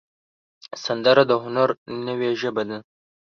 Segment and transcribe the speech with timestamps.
[0.83, 1.69] سندره د هنر
[2.07, 2.77] نوې ژبه ده